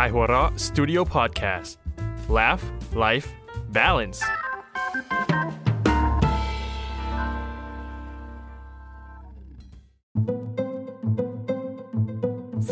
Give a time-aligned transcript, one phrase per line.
[0.00, 1.70] Kaihura Studio Podcast
[2.36, 2.64] Laugh
[3.04, 3.28] Life
[3.76, 4.20] Balance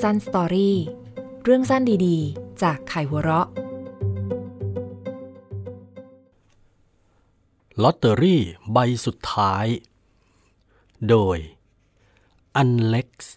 [0.02, 0.76] สั้นสตอรี่
[1.44, 3.48] เรื่องสั้นดีๆ จากไข่หัวเราะ
[7.82, 8.42] ลอตเตอรี่
[8.72, 9.66] ใบสุดท้าย
[11.08, 11.38] โดย
[12.56, 13.36] อันเล็กซ์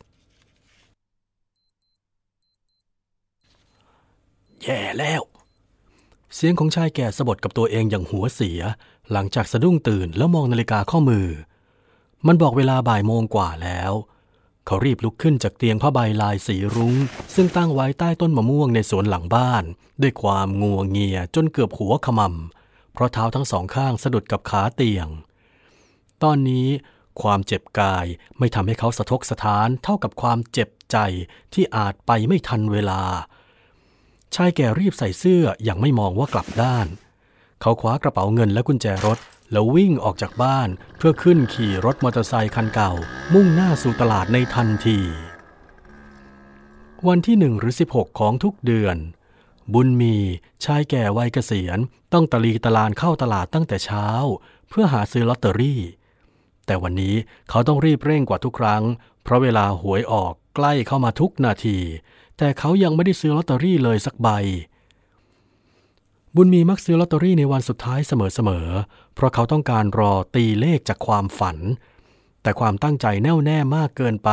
[4.63, 5.21] แย่แล้ว
[6.35, 8.61] เสียงของชายแก่สะบดกับตัวเองอย่างหัวเสีย
[9.11, 11.27] หลังจากสะดุ้งตื่นแล้วมองนาฬิกาข้อมือ
[12.27, 13.91] มันบอกเวลาบ่ายโมงกว่าแล้ว
[14.65, 16.95] เขารีบลุกขึ้นจากเตียงผ้าใบลายสีรุง้ง
[17.35, 19.63] ซึ่งตั้งไว้ใต้ต้นมะม่วงในสวนหลังบ้าน
[20.01, 25.07] ด้วยความงัวเงียจนเกือบหัวขมำเพราะเท้าทั้งสองข้างสะดุดกับขาเตียง
[26.23, 26.67] ตอนนี้
[27.21, 28.05] ความเจ็บกาย
[28.37, 30.97] ไม่ทำให้เขาสะทกสะท้านเท่ากับความเจ็บใจ
[31.53, 33.01] ที่อาจไปไม่ทันเวลา
[34.35, 36.87] ชายแก่รีบใส่เสื้ออย่างไม่มองว่ากลับด้าน
[37.61, 39.17] เขาคว้ากระเป๋าเงินและกุญแจรถ
[39.51, 42.91] แล้ววิ่งออกจากบ้านเพื่อขึ้นขี่รถมอเตอร์ไซค์คันเก่า
[43.33, 44.99] มุ่งหน้าสู่ตลาดในทันที
[47.07, 48.97] วันที่หนึ่งหรือ 16 ของทุกเดือน
[49.73, 50.15] บุญมี
[50.65, 51.79] ชายแก่วัยเกษียณ
[52.13, 54.07] ต้องตะลีตะลานเข้าตลาดตั้งแต่เช้า
[54.69, 55.81] เพื่อหาซื้อลอตเตอรี่
[56.65, 57.15] แต่วันนี้
[57.49, 58.83] เขาต้องรีบเร่งกว่าทุกครั้ง
[59.23, 61.77] เพราะเวลาหวยออกใกล้เข้ามาทุกนาที
[62.37, 64.29] แต่เขายังไม่ได้ซื้อลอตเตอรี่เลยสักใบ
[66.35, 71.57] บุญมีมักซื้อลอตเตอรี่ในวันสุดท้ายเสมอๆ เพราะเขาต้องการรอตีเลขจากความฝัน
[72.41, 74.29] แต่ความตั้งใจแน่วแน่มากเกินไป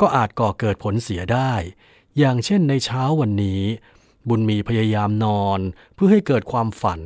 [0.00, 1.52] ก็อาจก่อเกิดผลเสียได้
[2.18, 3.62] อย่างเช่นในเช้าวันนี้
[4.28, 5.60] บุญมีพยายามนอน
[5.94, 7.00] เพื่อให้เกิดความฝัน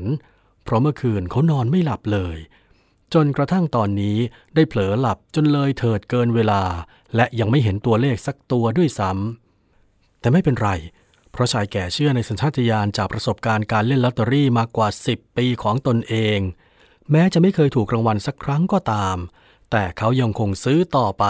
[0.65, 2.37] เพราะเมื่อคืนเขานอนไม่หลับเลย
[3.15, 4.17] จนกระทั่งตอนนี้
[4.55, 6.63] ได้เผลอหลับจนเลยเถิดเกินเวลา
[7.17, 9.42] และยังไม่เห็นตัวเลขสักตัวด้วยซ้ำ
[10.23, 10.70] แต่ไม่เป็นไร
[11.33, 16.39] เพราะชายแก่เชื่อในสัญชาตญาณจากประสบการณ์การเล่นลอตเตอรี่มากกว่า 10 ปีของตนเอง
[17.11, 19.17] แม้จะไม่เคยถูกรางวัลสักครั้งก็ตาม
[19.70, 21.24] แต่เขายังคงซื้อต่อไป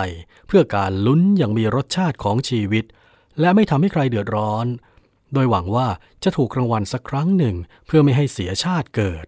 [0.46, 2.84] เพื่อการลุ้นอย่างมีรสชาติของชีวิต
[3.40, 4.66] และไม่ทำให้ใครเดือดร้อน
[5.32, 5.88] โดยหวังว่า
[6.24, 7.56] จะถูกรางวัลสักครั้งหนึ่ง
[7.86, 9.26] เพื่อไม่ให้เสียชาติเกิด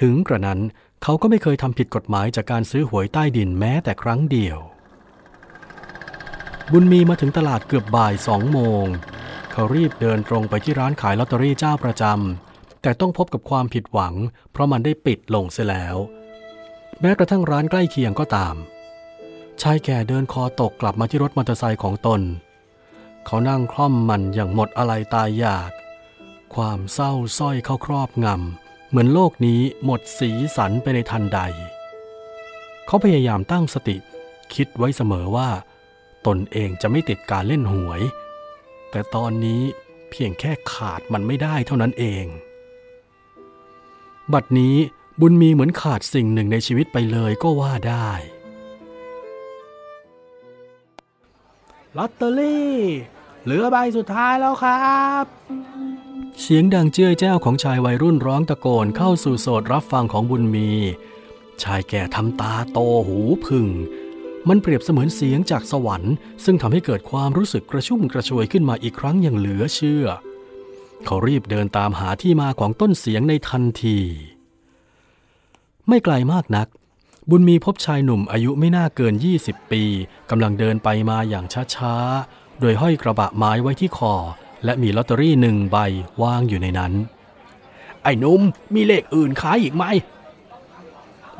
[0.00, 0.60] ถึงกระนั้น
[1.02, 4.58] เขาก็ไม่เคยทำผิดกฎหมายจากการซื้อหวยใต้ดินแม้แต่ครั้งเดียว
[6.72, 8.86] บุญมีมาถึงตลาดเกือบบ่ายสองโมง
[9.52, 14.14] เขารีบเดินตรงไปที่ร้านขายลอตเตอรี่เจ้าประจำแต่ต้องพบกับความผิดหวัง
[14.52, 15.96] เพราะมันได้ปิดลงเสียแล้ว
[17.00, 18.54] แม้กระทั่งร้านใกล้เคียงก็ตาม
[19.62, 22.20] ชายแก่เดินคอตกกลับมาที่รถมอเตอร์ไซค์ของตน
[23.26, 25.70] เขานั่งคล่อมมันอย่างหมดอะไรตายอยาก
[26.54, 31.40] ความเศร้าส้อยเข้าครอบงำเหมือนโลกนี้หมดสีสันไปในทันใด
[32.86, 33.96] เขาพยายามตั้งสติ
[34.54, 35.48] คิดไว้เสมอว่า
[36.26, 38.00] ตนเองจะไม่ติดการเล่นหวย
[38.90, 39.62] แต่ตอนนี้
[40.10, 42.26] เพียงแค่ขาดมันไม่ได้เท่านั้นเอง
[44.32, 44.76] บัดนี้
[45.20, 48.10] บุญมีเหมือนขาดสิ่งหนึ่งในชีวิตไปเลยก็ว่าได้
[51.96, 52.76] ลอตเตอรี่
[53.44, 55.24] เหลือใบสุดท้ายแล้วครับ
[56.40, 60.70] เสียงดังเจ้ยแจ้วของชายวัยรุ่นร้องตะโกนเข้าสู่โสดรับฟังของบุญมี
[61.62, 63.66] ชายแก่ทำตาโตหูพึ่ง
[64.48, 66.14] มันเปรียบเสมือนเสียงจากสวรรค์
[66.44, 70.06] ซึ่งทำให้เกิดความรู้สึกกระชุ่มกระชวยขึ้นมาอีกครั้งอย่างเหลือเชื่อ
[71.04, 73.98] เขารีบเดินตามหาที่มาของต้นเสียงในทันที
[75.88, 76.68] ไม่ไกลมากนัก
[77.30, 79.82] บุญมีพบชายหนุ่มอายุไม่น่าเกิน 20 ปี
[80.30, 84.14] กำลังเดินไปมาอย่างช้าๆ โดยห้อยกระบะไม้ไว้ที่คอ
[84.64, 85.76] และมีลอตเตอรี่หนึ่งใบ
[86.22, 86.92] วางอยู่ในนั้น
[88.02, 88.40] ไอ้หนุ่ม
[88.74, 89.84] มีเลขอื่นขายอีกไหม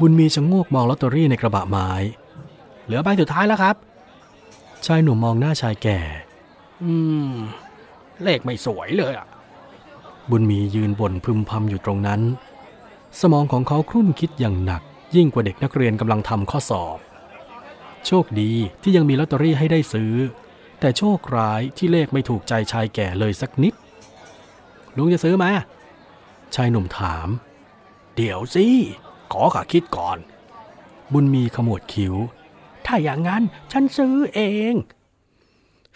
[0.00, 1.90] บุญมีชะโงกมองลอตเตอรี่ในกระบะไม้
[2.86, 3.76] เหลือใบสุดท้ายแล้วครับ
[4.86, 5.98] ชายหนุ่มมองหน้าชายแก่
[6.82, 6.94] อื
[7.28, 7.30] ม
[8.22, 9.26] เลขไม่สวยเลยอะ
[10.30, 12.20] บุญมียืนบ่นพึมพำอยู่ตรงนั้น
[13.20, 14.82] สมองของเขาครุ่นคิดอย่างหนัก
[15.16, 16.98] ยิ่งกว่าเด็กนักเรียนกำลังทำข้อสอบ
[18.06, 18.52] โชคดี
[18.82, 20.12] ที่ยังมีลอตเตอรี่ให้ได้ซื้อ
[20.80, 23.74] แต่โชคร้ายที่เลขไม่ถูกใจชายแก่เลยสักนิด
[24.96, 25.44] ลุงจะซื้อไหม
[26.54, 27.28] ชายหนุ่มถาม
[28.16, 28.66] เดี๋ยวสิ
[29.32, 30.18] ขอข้าคิดก่อน
[31.12, 32.14] บุญมีขมวดคิ้ว
[32.86, 33.42] ถ้าอย่างนั้น
[33.72, 34.40] ฉันซื้อเอ
[34.72, 34.74] ง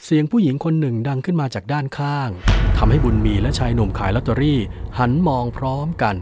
[0.03, 2.31] เสียงผู้หญิงคนหนึ่งดังขึ้นมาจากด้านข้าง
[2.77, 4.61] ทำให้บุญมีและชายหนุ่มขายลอตเตอรี่
[4.99, 6.17] หันมองพร้อมกัน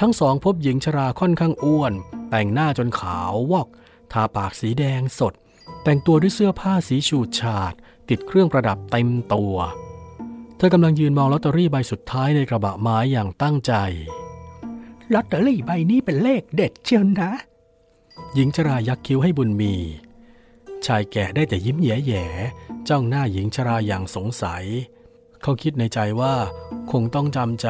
[0.00, 1.92] ทั้งสองพบหญิงชราค่อนข้างอ้วน
[2.30, 3.68] แต่งหน้าจนขาววอก
[4.12, 5.32] ทาปากสีแดงสด
[5.84, 7.72] แต่งตัวด้วยเสื้อผ้าสีฉูดฉาด
[8.08, 9.56] ติดเครื่องประดับเต็มตัว
[10.56, 13.72] เธอกำลังยืนมองลอตเตอรี่ใบสุดท้ายในกระบะไม้อย่างตั้งใจ
[15.14, 17.30] ลอตเตอรี่ใบนี้เป็นเลขเด็ดเชียวนะ
[18.34, 19.74] หญิงชรายักคิ้วให้บุญมี
[20.86, 24.64] ชายแก่ได้แต่ยิ้มแย่ๆจ้องหน้าหญิงชราอย่างสงสัย
[25.42, 26.34] เขาเขาคิดในใจว่า
[26.92, 27.68] คงต้องจำใจ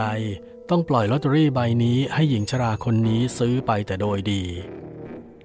[0.71, 4.43] ต้องปล่อยลอตเตอรี่ใบนี้ให้หญิงชราคนนี้ซื้อไปแต่โดยดี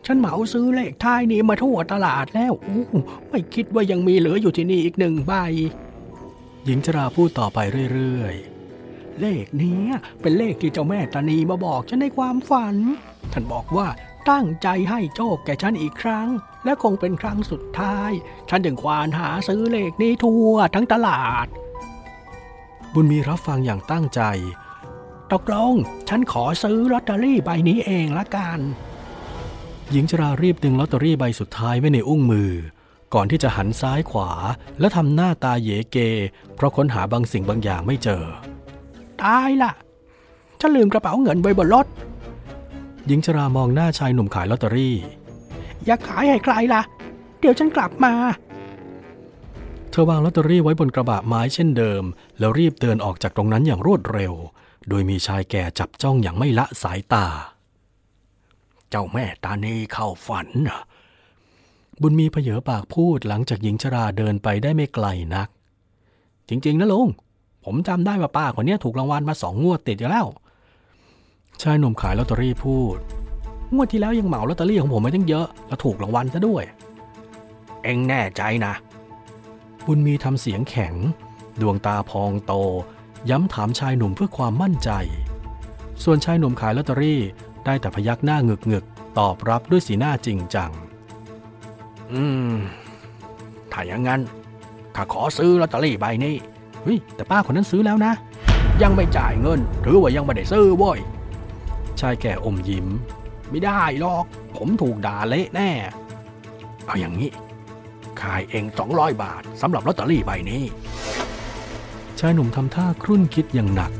[0.05, 2.83] ฉันเหมาซื้อเลขท้ายนี้มาทั่วตลาดแล้วอู้
[3.29, 5.33] ไม่คิดว่ายังมีเหลืออยู่ที่นี่อีกหนึ่งใบ
[6.65, 7.59] หญิงชราพูดต่อไป
[7.93, 8.35] เรื่อย
[9.21, 12.75] เลขเนี้ยเป็นเลขที่เจ้าแม่ตานีมาบอกฉันในความฝัน
[13.33, 13.87] ท่านบอกว่า
[14.31, 16.27] ตั้งใจให้โชคแก่ฉันอีกครั้ง
[16.65, 18.11] และคงเป็นครั้งสุดท้าย
[18.49, 24.21] ฉันจึงควานหาซื้อเลขนี้ทั่วทั้งตลาดๆบุญมีรับฟังอย่างตั้งใจ
[25.33, 25.73] ตกลง
[26.09, 28.59] ฉันขอซื้อลอตเตอรี่ใบนี้เองละกัน
[29.91, 32.51] หญิงชรารีบดึงลอตเตอรี่ใบสุดท้ายไว้ในอุ้งมือ
[33.13, 34.31] ก่อนที่จะหันซ้ายขวา
[34.79, 35.97] และทำหน้าตาเหยเก
[36.55, 38.23] เพราะค้นหาบางสิ่งบางอย่างไม่เจอ
[39.23, 39.71] ตายละ
[40.59, 41.85] ฉันลืมกระเป๋าเงินไว้บนรถ
[43.07, 44.95] หญิงชรามองหน้าชายหนุ่มขายลอตเตอรี่
[45.85, 46.81] อย่าขายให้ใครล่ะ
[47.39, 48.13] เดี๋ยวฉันกลับมา
[49.91, 52.03] เธอวางลอตเตอรี่ไว้บนกระบะไม้เช่นเดิม
[52.39, 54.33] แล้วรีบเดินออกจากตรงนั้นอย่างรวดเร็ว
[54.89, 57.25] โดยมีชายแก่จับจ้องอย่างไม่ละสายตา
[58.89, 60.81] เจ้าแม่ตานีเข้าฝันนะ
[62.01, 65.47] บุญมีเพเยอปากพูดหลังจากหญิงชราเดินไปได้ไม่ไกลนัก
[66.49, 67.07] จริงๆนะลุง
[67.65, 70.25] ผมจำได้ว่าป้าคนเนี้ยถูกรางวัลมาสองงวดติดอยู่แล้ว
[71.61, 72.97] ชายหนุ่มขายลอตเตอรี่พูด
[73.73, 76.63] งวดที่แล้วยังเหมาลอตเตอรี่ของผมไปตั้งเยอะ แล้วถูกรางวัลซะด้วย
[77.83, 78.73] เอ็งแน่ใจนะ
[79.85, 80.93] บุญมีทำเสียงแข็ง
[81.61, 82.53] ดวงตาพองโต
[83.29, 84.89] ย้ำถามชายหนุ่มเพื่อความมั่นใจ
[86.03, 87.19] ส่วนชายหนุ่มขายลอตเตอรี่
[87.65, 90.71] ได้แต่พยักหน้าเงึกเงึกๆตอบรับด้วยสีหน้าจริงจัง
[92.11, 92.53] อืม
[93.71, 94.21] ถ้าอย่างนั้น
[94.95, 96.35] ข้าขอซื้อลอตเตอรี่ใบนี้
[96.83, 98.13] เฮ้ยแต่ป้าคนนั้นซื้อแล้วนะ
[98.81, 100.99] ยังไม่จ่ายเงิน หรือว่ายังไม่ได้ซื้อโว้ย
[102.01, 102.87] ชายแก่อมยิ้ม
[103.49, 104.25] ไม่ได้หรอก
[104.57, 105.69] ผมถูกด่าเละแน่
[106.85, 107.31] เอาอย่างนี้
[108.21, 110.63] ขายเองสองร้อยบาทสำหรับลอตเตอรี่ใบนี้
[112.19, 113.91] ชายหนุ่มทำท่าครุ่นคิดอย่างหนัก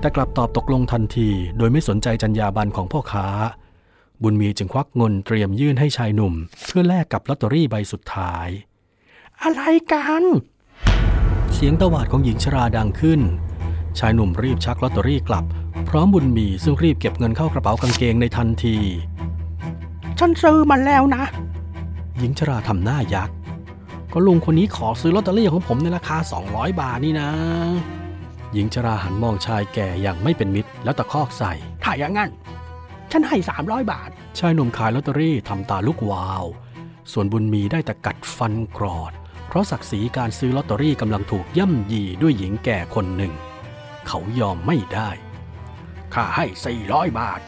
[0.00, 3.26] แต่กลับตอบตกลงทันที โดยไม่สนใจจรรยาบรรณของพ่อค้า
[4.22, 6.34] บุญมีจึงควักเงินเตรียมยื่นให้ชายหนุ่ม
[6.66, 8.48] เพื่อแลกกับลอตเตอรี่ใบสุดท้าย
[9.42, 9.62] อะไร
[9.92, 10.22] กัน
[11.54, 13.20] เสียงตวาดของหญิงชราดังขึ้น
[13.98, 15.44] ชายหนุ่มรีบชักลอตเตอรี่กลับ
[15.88, 18.76] พร้อมบุญมีซึ่งรีบเก็บเงินเข้ากระเป๋ากางเกงในทันที
[20.18, 21.22] ฉันซื้อมันแล้วนะ
[22.18, 23.34] หญิงชราทำหน้ายักษ์
[24.12, 26.16] ก็ลุงคนนี้ขอซื้อลอตเตอรี่ของผมในราคา
[26.48, 27.28] 200 บาทนี่นะ
[28.52, 31.52] หญิงชราหันมองชายแก่อย่างไม่เป็นมิตรแล้วตะคอกใส่
[31.84, 32.30] ถ้าอย่างนั้น
[33.12, 36.44] ฉันให้ 300 บาท ชายหนุ่มขายลอตเตอรี่ทำตาลุกวาว
[37.12, 39.12] ส่วนบุญมีได้แต่กัดฟันกรอด
[39.48, 43.32] เพราะศักดิ์ศรีการซื้อลอตเตอรี่กำลังถูกย่ำยีด้วยหญิงแก่คนหนึ่ง
[44.08, 45.10] เขายอมไม่ได้
[46.14, 46.46] ค่าให้
[46.82, 47.40] 400บาท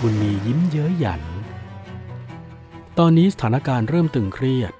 [0.00, 1.22] บุญมียิ้มเย้ยหยัน
[2.98, 4.72] ตอนนี้สถานการณ์เริ่มตึงเครียด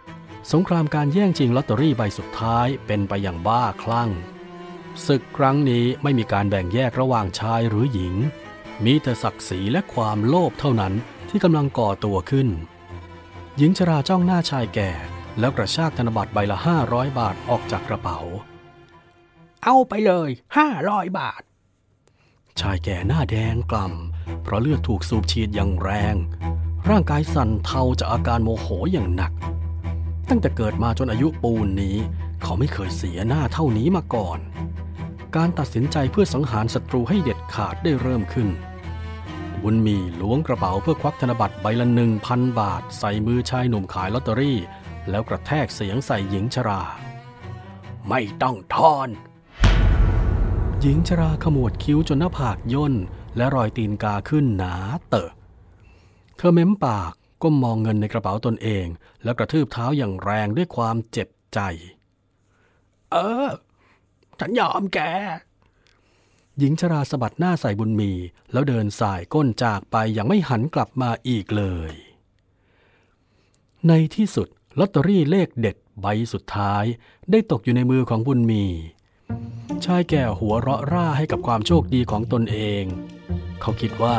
[0.53, 4.11] สงครามการแย่งชิงลอตเตอรี่ใบสุดท้ายเป็นไปอย่างบ้าคลั่ง
[5.07, 8.15] ศึกครั้งนี้ไม่มีการแบ่งแยกระหว่างชายหรือหญิง
[8.85, 10.93] มีแต่ศักดิ์ศรีและความโลภเท่านั้น
[11.31, 12.49] ที่กำลังก่อตัวขึ้น
[13.57, 14.91] หญิงชราจ้องหน้าชายแก่
[15.41, 16.59] แล้วกระชากธนบัตรใบละ
[16.89, 18.19] 500บาทออกจากกระเป๋า
[19.65, 20.31] เอาไปเลย
[20.75, 21.43] 500บาท
[22.61, 26.15] ชายแก่หน้าแดงกล่ำ เพราะเลือดถูกสูบฉีดอย่างแรง
[26.89, 29.33] ร่างกายสั่นเทาจากอาการโมโหอย่างหนัก
[30.29, 31.97] ตั้งแต่เกิดมาจนอายุปูนนี้
[32.43, 34.39] เขาไม่เคยเสียหน้าเท่านี้มาก่อน
[35.37, 38.49] การตัดสินใจเพื่อสังหารศัตรูให้เด็ดขาดได้เริ่มขึ้น
[39.63, 44.59] บุญมีล้วงกระเป๋าเพื่อควักธนบัตรใบละหนึ่งพันบาท ใส่มือชายหนุ่มขายลอตเตอรี่
[45.11, 46.83] แล้วกระแทกเสียงใส่หญิงชรา
[48.09, 49.09] ไม่ต้องทอน
[50.81, 52.95] หญิงชราขมวดคิ้วจนหน้าผากย่น
[53.37, 54.75] และรอยตีนกาขึ้นหนา
[55.09, 55.31] เตอะ
[56.37, 58.87] เธอเม้มปากก้มมองเงินในกระเป๋าตนเอง
[59.25, 61.59] แล้วกระทืบเท้าอย่างแรงด้วยความเจ็บใจ
[63.11, 63.17] เอ
[63.47, 63.51] อ
[64.39, 64.99] ฉันยอมแก
[66.59, 68.13] หญิงชราสะบัดหน้าใส่บุญมี
[68.53, 71.93] แล้วเดินสายก้นจากไปอย่างไม่หันกลับมาอีกเลย
[73.89, 76.85] ในที่สุดลอตเตอรี่เลขเด็ดใบสุดท้าย
[77.31, 78.65] ได้ตกอยู่ในมือของบุญมี
[79.85, 82.85] ชายแก่หัวเราะร่าให้กับความโชคดีของตนเอง
[83.61, 84.17] เขาคิดว่า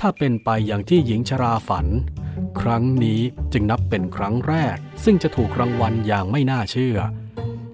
[0.00, 1.86] ถ้าเป็นไปอย่างที่หญิงชราฝัน
[2.60, 3.20] ครั้งนี้
[3.52, 6.96] จึงนับเป็นครั้งแรก ซึ่งจะถูกรางวัลอย่างไม่น่าเชื่อ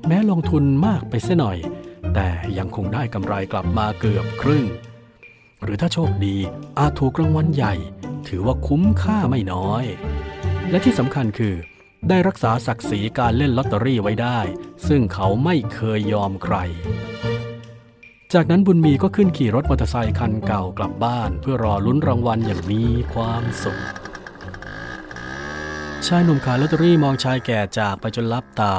[0.07, 1.59] แม้ลงทุนมากไปเสียหน่อย
[2.15, 4.65] แต่ยังคงได้กำไรกลับมาเกือบครึ่ง
[5.63, 6.37] หรือถ้าโชคดี
[6.79, 7.75] อาจถูกรางวัลใหญ่
[8.29, 9.85] ถือว่าคุ้มค่าไม่น้อย
[10.71, 11.55] และที่สำคัญคือ
[12.09, 14.39] ได้รักษาศักดิ์ศรีการเล่นลอตเตอรี่ไว้ได้
[14.89, 16.57] ซึ่งเขาไม่เคยยอมใคร
[18.35, 23.81] จากนั้นบุญมีก็ขึ้นขี่รถมอเตอร์ไซค์คันเก่ากลับบ้าน เพื่อรอลุ้นรางวัลอย่างมีความสุข
[26.07, 28.77] ชายหนุ่มขายลอตเตอรี่มองชายแก่จากไปจนลับตา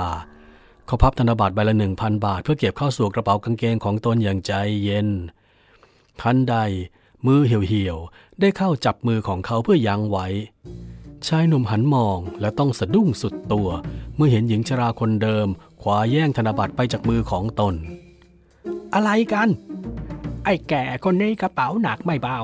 [0.86, 5.08] เขาพับธนบัตรใบละหนึ่งพันบาท เพื่อเก็บเข้าสู่กระเป๋ากางเกงของตนอย่างใจเย็น
[6.22, 6.56] ทันใด
[7.26, 10.28] มือเหี่ยวๆได้เข้าจับมือของเขาเพื่อยั้งไว้
[11.28, 13.70] ชายหนุ่มหันมองและต้องสะดุ้งสุดตัว
[14.16, 15.48] เมื่อเห็นหญิงชราคนเดิม
[15.82, 17.74] คว้าแย่งธนบัตรไปจากมือของตน
[18.94, 19.48] อะไรกัน
[20.46, 22.40] ไอ้แก่คนนี้กระเป๋าหนักไม่เบา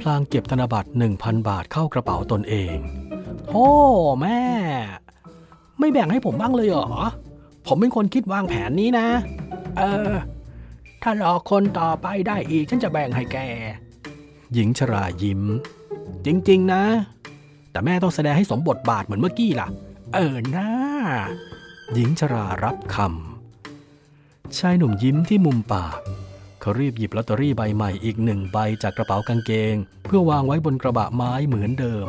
[0.00, 0.88] พลางเก็บธนบัตร
[1.18, 2.76] 1,000บาทเข้ากระเป๋าตนเอง
[3.50, 3.68] โอ้
[4.20, 4.40] แม่
[5.78, 6.88] ไม่แบ่งให้ผมบ้างเลยเหรอ
[7.66, 9.06] ผมเป็นคนคิดวางแผนนี้นะ
[9.78, 10.12] เออ
[11.02, 13.38] ถ้ารอคนต่อไปได้อีกฉันจะแบ่งให้แก
[14.52, 15.42] หญิงชรายิ้ม
[16.26, 16.82] จริง ๆ นะ
[17.72, 19.68] แต่แม่ต้องแสดงให้สมบทบาทเหมือนเมื่อกี้ล่ะ
[20.14, 20.68] เออหนะ
[21.92, 25.98] หญิงชรารับคำ ชายหนุ่มยิ้มที่มุมปาก
[26.60, 29.76] เขารีบหยิบลอตเตอรี่ใบใหม่อีกหนึ่งใบจากกระเป๋ากางเกง
[30.06, 32.06] เพื่อวางไว้บนกระบะไม้เหมือนเดิม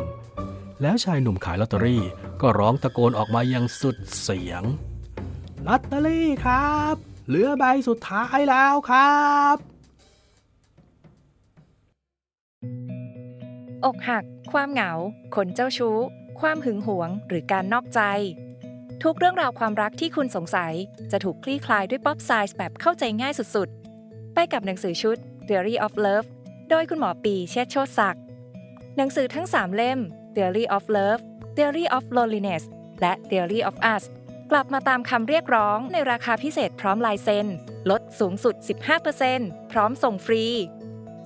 [0.82, 2.02] แล้วชายหนุ่มขายลอตเตอรี่
[2.40, 4.62] ก็ร้องตะโกนออกมาอย่างสุดเสียง
[5.66, 6.94] ลอตเตอรี่ครับ
[7.28, 9.56] เหลือใบสุดท้ายแล้วครับ
[13.84, 14.90] อกหัก ความเหงา
[15.34, 15.98] คนเจ้าชู้
[16.40, 18.00] ความหึงหวง หรือการนอกใจ
[19.02, 20.74] ทุกเรื่องราวความรักที่คุณสงสัย
[21.12, 26.28] จะถูกคลี่คลายด้วย pop psych แบบเข้าใจง่ายสุดๆ ไปกับหนังสือชุด Theory of Love
[26.70, 28.22] โดยคุณหมอปีเชษโชติศักดิ์
[28.96, 29.98] หนังสือทั้ง 3 เล่ม
[30.34, 31.22] Theory of Love
[31.56, 32.64] Theory of Loneliness
[33.00, 34.02] และ Theory of Us
[34.50, 37.46] กลับมาตามคำเรียกร้องในราคาพิเศษพร้อมลายเซ็น
[37.90, 38.54] ลดสูงสุด
[39.14, 40.44] 15%พร้อมส่งฟรี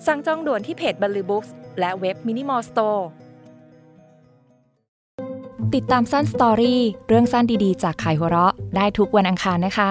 [0.06, 1.44] สั่งจองด่วนที่เพจบันลือบุ๊ก
[1.78, 3.08] และเว็บมินิมอลสโตร์
[5.75, 9.90] ติดตามสั้น story เรื่องสั้นดีๆ จากขายหัวเราะได้ทุกวันอังคารนะคะ